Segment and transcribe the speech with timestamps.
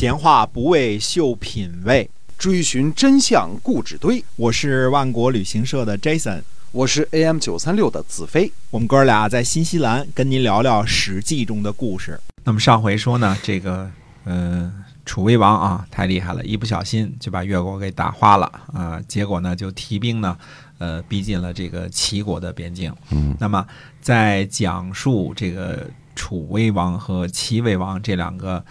[0.00, 2.08] 闲话不为秀品味，
[2.38, 4.24] 追寻真相固执堆。
[4.34, 6.40] 我是万国旅行社的 Jason，
[6.72, 8.50] 我是 AM 九三六的子飞。
[8.70, 12.18] 我们哥俩在新西兰跟您聊聊《史记》中的故事。
[12.44, 13.90] 那么上回说呢，这个
[14.24, 14.72] 呃，
[15.04, 18.98] 楚威王啊，太厉害了，一不小心就把越国给打花了啊。
[19.06, 20.34] 结果呢，就提兵呢，
[20.78, 22.90] 呃，逼近了这个齐国的边境。
[23.10, 23.66] 嗯，那么
[24.00, 25.86] 在讲述这个
[26.16, 28.64] 楚威王和齐威王这两个。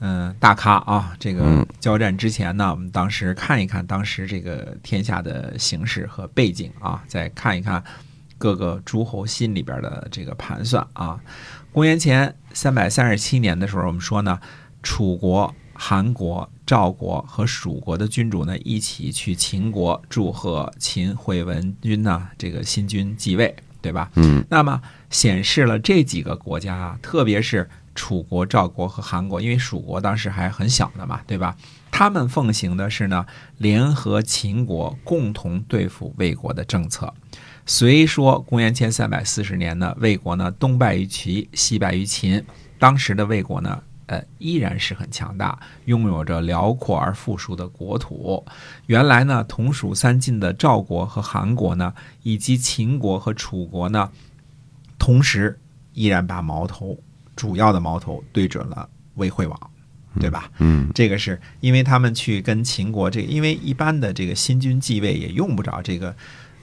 [0.00, 7.82] 嗯，大咖啊，这个交战之前呢，我们当时看一看当时这个天下的形势和背景啊，再看一看
[8.36, 11.18] 各个诸侯心里边的这个盘算啊。
[11.72, 14.38] 公元前三百三十七年的时候，我们说呢，
[14.82, 24.10] 楚国、韩国、赵国和蜀国的君主呢，一起去秦国祝贺秦惠文君呢这个新君继位，对吧？
[24.16, 27.66] 嗯，那么显示了这几个国家啊，特别是。
[27.96, 31.56] 楚国、赵国和韩国，因为蜀国当时还很小的嘛，对吧？
[31.90, 37.12] 他们奉行的是呢，联合秦国共同对付魏国的政策。
[37.64, 42.44] 虽说公元前三百四十年呢，魏国呢东败于齐，西败于秦，
[42.78, 48.44] 当时的魏国呢，呃，依然是很强大，拥有着辽阔而富庶的国土。
[48.86, 54.12] 原来呢，同属三晋的赵国和韩国呢，以及秦国和楚国呢，
[54.98, 55.58] 同时
[55.94, 56.98] 依然把矛头。
[57.36, 59.70] 主要的矛头对准了魏惠王，
[60.18, 60.50] 对吧？
[60.58, 66.16] 嗯，这个是因为他们去跟秦国这，因为一般的这个新君继位也用不着这个。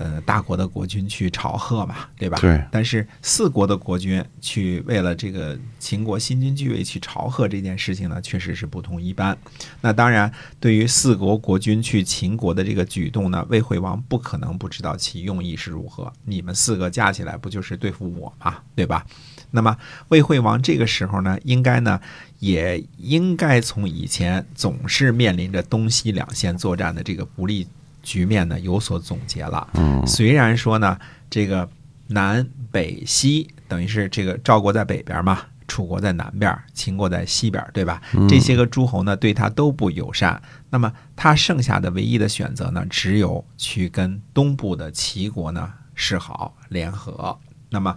[0.00, 2.38] 呃，大国的国君去朝贺嘛，对吧？
[2.40, 2.64] 对。
[2.70, 9.36] 但是四国的国君去为了这个秦国新君继位去朝贺这件事情呢，确实是不同一般。
[9.80, 16.12] 那当然，对于四国国君去秦国的这个举动呢，魏惠王不可能不知道其用意是如何。
[16.24, 19.04] 你们四个加起来不就是对付我嘛，对吧？
[19.50, 19.76] 那么
[20.08, 22.00] 魏惠王这个时候呢，应该呢，
[22.38, 27.66] 也应该从以前总是面临着东西两线作战的这个不利。
[28.00, 29.68] 局面呢有所总结了。
[29.74, 31.68] 嗯，虽然说呢，这个
[32.06, 38.00] 南北西等于是这个赵国在北边嘛，楚国在南边，秦国在西边，对吧？
[38.26, 40.40] 这些个诸侯呢对他都不友善。
[40.70, 47.38] 那么他剩下的唯一的选择呢，只有去跟东部的齐国呢示好联合。
[47.70, 47.94] 那么。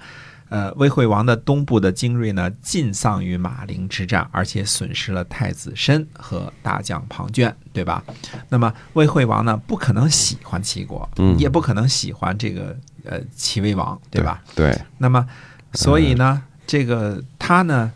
[0.49, 8.03] 呃，魏惠王的东部的精锐呢，尽丧于马陵之战，而且损失了太子申和大将庞涓，对吧？
[8.49, 14.43] 那么魏惠王呢，不可能喜欢齐国，也不可能喜欢这个呃齐威王，对吧？
[14.53, 14.77] 对。
[14.97, 15.25] 那么，
[15.71, 17.89] 所以呢，这个他呢，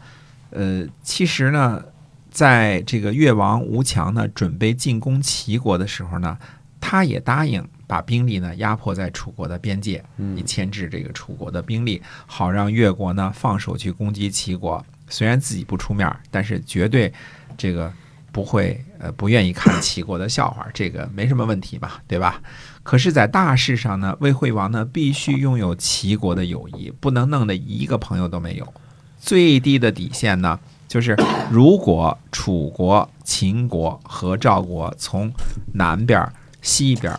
[0.51, 1.83] 呃，其实呢，
[2.31, 6.37] 在这个越王吴强呢准备进攻齐国的时候呢，
[6.79, 7.67] 他也答应。
[7.87, 10.03] 把兵力呢压迫在楚国的边界，
[10.35, 14.83] 以牵制这个楚国的兵力，好让越国呢放手去攻击齐国。
[15.07, 17.13] 虽然自己不出面，但是绝对
[17.55, 17.93] 这个
[18.31, 22.41] 不会呃不愿意看齐国的笑话，这个没什么问题吧，对吧？
[22.81, 28.73] 可是，在大事上呢，魏惠王呢必须拥有齐国的友谊，不能弄得一个朋友都没有。
[29.19, 31.15] 最低的底线呢，就是
[31.51, 35.31] 如果楚国、秦国和赵国从
[35.73, 36.27] 南边、
[36.61, 37.11] 西边。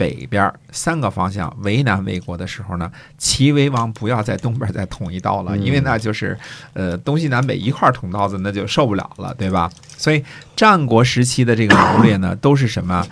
[0.00, 6.34] 北边三个方向为难魏国的时候呢，齐威王不要在东边再捅一刀了，因为那就是，
[6.72, 9.70] 呃，东西南北一块捅刀子，那就受不了了，对吧？
[9.98, 10.24] 所以
[10.56, 13.06] 战国时期的这个谋略呢，都是什么？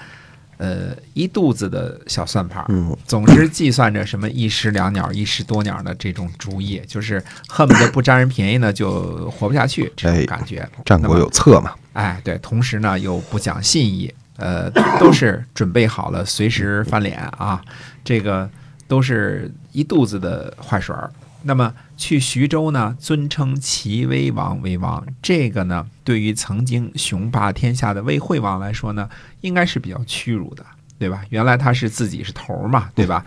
[0.56, 2.64] 呃，一肚子的小算盘，
[3.06, 10.68] 总是计算着什么一石两鸟、一石多鸟的这种主意，就是恨不得不占人便宜呢，就活不下去这种感觉。
[10.84, 11.74] 战国有策嘛？
[11.92, 14.12] 哎，对，同时呢又不讲信义。
[14.38, 17.60] 呃，都是准备好了，随时翻脸啊！
[18.02, 18.48] 这个
[18.86, 21.10] 都是一肚子的坏水儿。
[21.42, 29.08] 那么去徐州呢，尊称齐威王为王，这个呢，对于曾经雄霸天下的魏惠王来说呢，
[29.42, 30.64] 应该是比较屈辱的，
[30.98, 31.22] 对吧？
[31.30, 33.24] 原来他是自己是头嘛，对吧？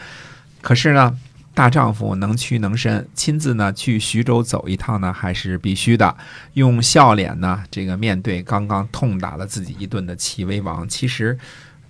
[0.61, 1.15] 可是呢。
[1.53, 6.15] 大丈夫能屈能伸，亲自呢去徐州走一趟呢，还是必须的。
[6.53, 11.37] 用笑脸呢，这个面对刚刚痛打了自己一顿的齐威王，其实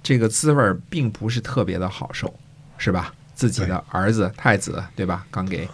[0.01, 2.33] 这个滋味并不是特别的好受，
[2.79, 3.13] 是吧？
[3.35, 5.23] 自己的儿子太子，对吧？
[5.29, 5.69] 刚给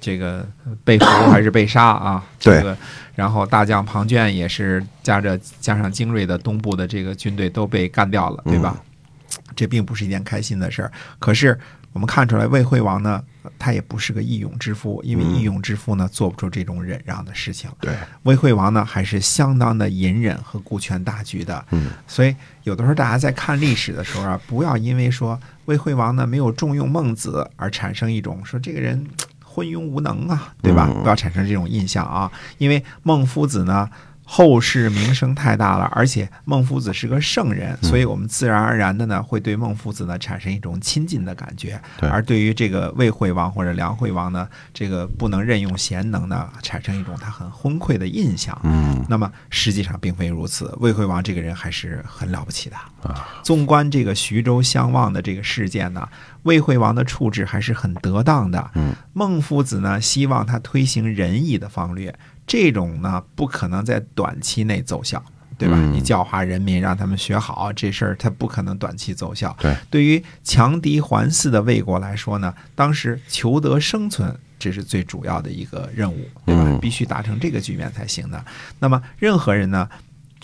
[0.00, 0.46] 这个
[0.84, 2.24] 被俘还是被杀啊？
[2.38, 2.76] 这个，
[3.16, 8.80] 然后大将庞涓也是加着加上精锐的东部的这个军队都被干掉了，对吧？
[9.56, 10.92] 这并不是一件开心的事儿。
[11.18, 11.58] 可是。
[11.94, 13.22] 我们看出来，魏惠王呢，
[13.56, 17.70] 他也不是个义勇之夫，因为义勇之夫呢，做不出这种忍让的事情。
[17.80, 17.94] 对，
[18.24, 21.64] 魏惠王呢，还是相当的隐忍和顾全大局的。
[21.70, 29.06] 嗯，所以有的时候大家在看历史的时候啊，不要因为说魏惠王呢没有重用孟子而产生一种说这个人
[29.44, 30.90] 昏庸无能啊，对吧？
[31.02, 33.88] 不要产生这种印象啊，因为孟夫子呢。
[34.24, 41.80] 后世名声太大了，而且孟夫子是个圣人，嗯所以我们自然而然的呢会对孟夫子呢产生一种亲近的感觉。
[41.98, 48.58] 对而对于这个魏惠王或者梁惠王呢，这个不能任用贤能呢，产生一种他很昏聩的印象。
[48.64, 52.76] 嗯那么实际上并非如此，魏惠王这个人还是很了不起的。
[53.02, 56.08] 啊，纵观这个徐州相望的这个事件呢，
[56.44, 58.70] 魏惠王的处置还是很得当的。
[58.74, 62.14] 嗯，孟夫子呢希望他推行仁义的方略，
[62.46, 65.22] 这种呢不可能在短期内奏效。
[65.56, 65.76] 对吧？
[65.78, 69.56] 嗯你教化人民，让他们学好，这事儿他不可能短期奏效。
[69.60, 76.64] 对，对于强敌环伺的魏国来说呢，当时求得生存，这是最主要的一个任务，对吧？
[76.66, 78.44] 嗯必须达成这个局面才行的。
[78.80, 79.88] 那么任何人呢，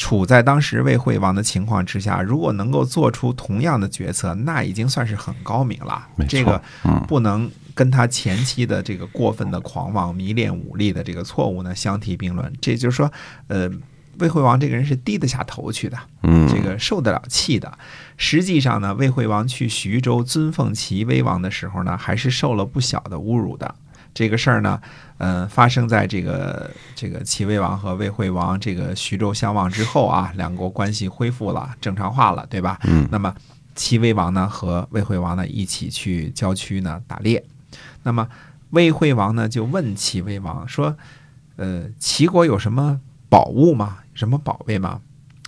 [0.00, 12.50] 处在当时魏惠王的情况之下，如果能够做出同样的决策，那已经算是很高明了这个嗯不能跟他前期的这个过分的狂妄、迷恋武力的这个错误呢相提并论。
[12.62, 13.12] 这就是说，
[13.48, 13.70] 呃。
[14.18, 17.72] 魏惠王这个人是低得下头去的，嗯，这个受得了气的。
[18.18, 23.74] 实际上呢，魏惠王去徐州尊奉齐威王的时候呢，还是受了不小的侮辱的。
[24.12, 24.80] 这个事儿呢，
[25.18, 32.78] 呃，发生在这个这个齐威王和魏惠王这个徐州相望之后啊，两国关系恢复了正常化了，对吧？
[32.84, 33.34] 嗯那么
[33.74, 37.42] 齐威王呢和魏惠王呢一起去郊区呢打猎，
[38.02, 38.28] 那么
[38.70, 40.96] 魏惠王呢就问齐威王说
[41.56, 43.98] ：“呃，齐国有什么宝物吗？
[44.12, 45.00] 什么宝贝吗？”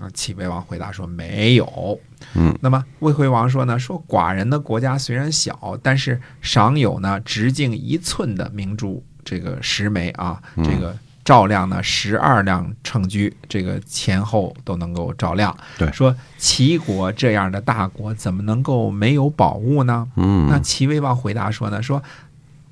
[0.03, 1.99] 啊，齐威王回答说：“没有。”
[2.35, 15.57] 嗯，那么魏惠王说呢：“说寡人的国家虽然小，但是赏有呢直径一寸的明珠，这个十枚啊，嗯这个照亮呢十二辆乘车，这个前后都能够照亮。
[15.79, 20.09] 对说齐国这样的大国怎么能够没有宝物呢？
[20.17, 22.03] 嗯，那齐威王回答说呢，说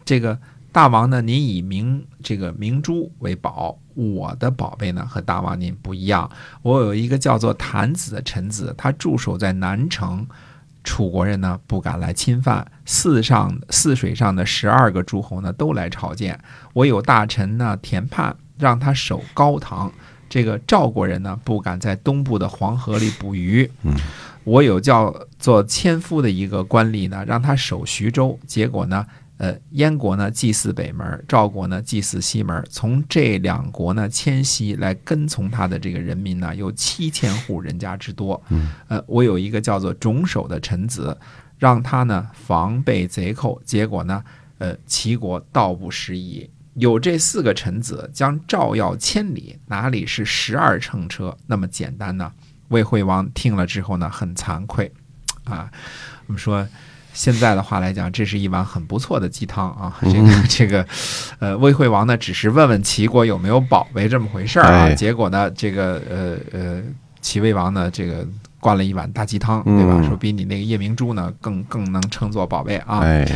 [0.04, 0.36] 这个
[0.72, 6.30] 大王呢，您以明这个明珠为宝，我的宝贝呢和大王您不一样。
[6.62, 10.26] 我有一个叫做谭子的臣子，他驻守在南城。
[10.82, 16.40] 楚国人呢不敢来侵犯，泗上泗水上的十二个诸侯呢都来朝见。
[16.72, 19.92] 我有大臣呢田盼，让他守高唐。
[20.30, 23.70] 这个赵国人呢不敢在东部的黄河里捕鱼。
[23.82, 23.92] 嗯，
[24.44, 28.38] 我有叫做千夫的一个官吏呢，让他守徐州。
[28.46, 29.06] 结果呢，
[29.40, 32.62] 呃，燕国呢祭祀北门，赵国呢祭祀西门。
[32.68, 38.38] 从这两国呢迁徙来跟从他的这个人民呢，有七千户人家之多。
[38.50, 41.16] 嗯，呃，我有一个叫做种守的臣子，
[41.58, 43.58] 让他呢防备贼寇。
[43.64, 44.22] 结果呢，
[44.58, 46.46] 呃，齐国道不拾遗。
[46.74, 52.30] 有这四个臣子，将赵要千里，哪里是十二乘车那么简单呢？
[52.68, 54.92] 魏惠王听了之后呢，很惭愧，
[55.44, 55.72] 啊，
[56.26, 56.68] 我们说
[57.12, 59.94] 现在的话来讲，这是一碗很不错的鸡汤啊。
[60.02, 60.86] 这个 这个，
[61.38, 64.84] 呃，魏惠王呢，只是问问齐国有没有宝贝这么回事儿啊。
[64.84, 66.82] 哎结果呢，这个呃呃，
[67.20, 68.26] 齐威王呢，这个
[68.58, 69.94] 灌了一碗大鸡汤，对吧？
[69.96, 73.00] 嗯说比你那个夜明珠呢更更能称作宝贝啊。
[73.00, 73.26] 哎，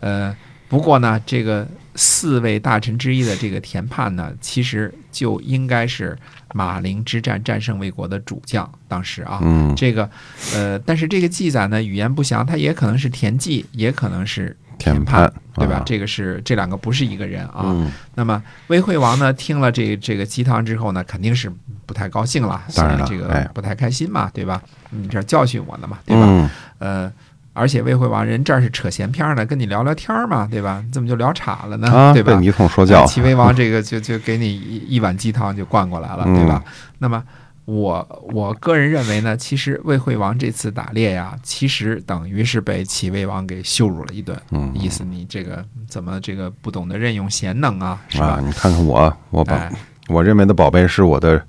[0.00, 0.36] 呃，
[0.68, 6.16] 不过呢，这个四位大臣之一的这个田盼呢，其实就应该是
[6.56, 9.40] 马陵之战战胜魏国的主将，当时啊。
[9.42, 10.08] 嗯，这个，
[10.54, 15.78] 呃，但是这个记载呢，语言不详，它也可能是田忌，也可能是田盼盼，对吧？
[15.78, 17.64] 啊这个是这两个不是一个人啊。
[17.64, 21.52] 嗯，那么魏惠王呢，听了这这个鸡汤之后呢，肯定是
[21.86, 24.62] 不太高兴了，当然了所以这哎个不太开心嘛，对吧？
[24.90, 26.22] 你这教训我呢嘛，对吧？
[26.24, 27.12] 嗯，呃，
[27.54, 30.82] 而且魏惠王人这儿是扯闲篇儿呢，跟你聊聊天儿嘛，对吧？
[30.84, 31.88] 你怎么就聊岔了呢？
[31.90, 32.40] 啊，对吧被？
[32.40, 36.62] 你一通说教，齐威王这个就就给你一一碗鸡汤就灌过来了，嗯对吧？
[36.98, 37.22] 那么
[37.64, 48.40] 我我个人认为呢，其实魏惠王这次打猎呀，其实等于是被齐威王给羞辱了一顿，嗯，意思你这个怎么这个不懂得任用贤能啊，是啊，吧？
[48.44, 49.72] 你看看我，我把哎，
[50.08, 51.42] 我认为的宝贝是我的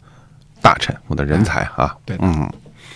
[0.61, 2.49] 大臣，我的人才啊，对嗯，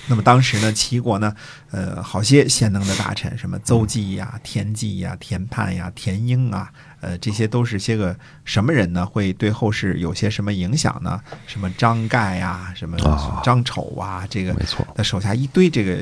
[0.07, 1.35] 那么当时呢，齐国呢，
[1.69, 9.05] 呃，好些贤能的大臣，什么邹忌呀、田忌呀、田盼呀、田婴啊，呃，这些都是些个什么人呢？
[9.05, 11.21] 会对后世有些什么影响呢？
[11.45, 15.97] 什么张盖呀，什么啊张丑啊，这个没错，他手下一堆这个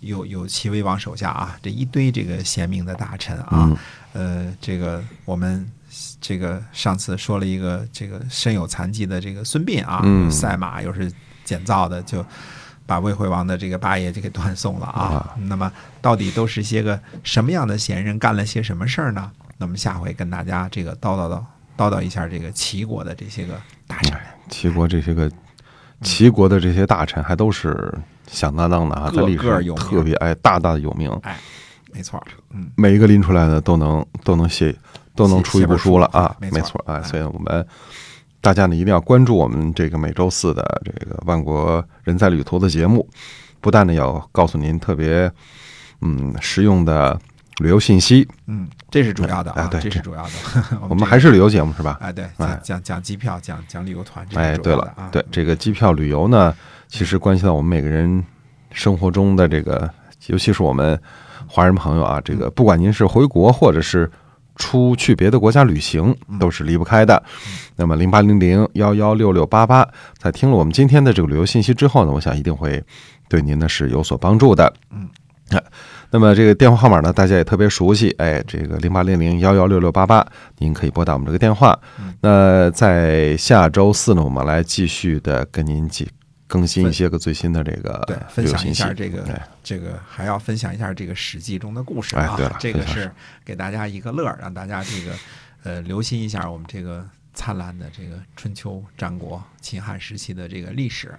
[0.00, 3.76] 有有有齐威王手下啊，这一堆这个贤明的大臣啊，嗯
[4.14, 5.64] 呃，这个我们
[6.20, 11.12] 这个上次说了一个这个身有残疾的这个孙膑啊，嗯赛马又是
[11.44, 12.24] 捡造的，就
[12.86, 15.02] 把魏惠王的这个霸业就给断送了啊。
[15.02, 19.30] 啊那么到底都是些个什么样的贤人，干了些什么事儿呢？
[19.56, 21.42] 那么下回跟大家这个叨叨叨
[21.76, 23.54] 叨叨一下这个齐国的这些个
[23.86, 24.16] 大臣。
[24.16, 25.30] 哎，齐国这些个
[26.02, 27.92] 齐国的这些大臣还都是
[28.26, 31.38] 响当当的啊，个在历史个有特别哎大大的有名，哎
[31.92, 34.74] 没错，嗯，每一个拎出来的都能都能写
[35.14, 37.64] 都能出一部书了啊，没错哎，哎所以我们
[38.44, 43.08] 大家呢一定要关注我们这个每周四的这个万国人在旅途的节目，
[43.58, 45.32] 不但呢要告诉您特别
[46.02, 47.18] 嗯实用的
[47.60, 50.30] 旅游信息，嗯，这是主要的啊，哎对这是主要的。
[50.90, 51.96] 我们还是旅游节目是吧？
[52.02, 56.54] 哎对，哎讲讲讲机票，讲讲旅游团，这哎，对了啊。，对这个机票旅游呢，
[56.86, 58.22] 其实关系到我们每个人
[58.72, 59.90] 生活中的这个，
[60.26, 61.00] 尤其是我们
[61.46, 64.10] 华人朋友啊，这个不管您是回国或者是
[64.56, 67.22] 出去别的国家旅行，都是离不开的。
[67.76, 72.82] 那么零八零零幺幺六六八八，在听了我们今天的这个旅游信息之后呢，我想一定会
[73.28, 74.72] 对您呢是有所帮助的。
[74.90, 75.08] 嗯。
[75.50, 75.60] 啊，
[76.10, 81.78] 那么这个电话号码呢，大家也特别熟悉，哎，这个零八零零幺幺六六八八，您可以拨打我们这个电话。
[82.22, 86.08] 那在下周四呢，我们来继续的跟您继
[86.54, 88.72] 更新一些个最新的这个对，分享一。
[88.72, 92.38] 下这个哎这个，还要分享一下这个《史记》中的故事啊。
[92.60, 93.10] 这个是
[93.44, 95.16] 给大家一个乐儿，让大家这个
[95.64, 101.18] 呃留心一下我们这个灿烂的这个春秋战国秦汉时期的这个历史。